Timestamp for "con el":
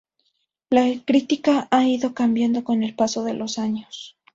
2.63-2.95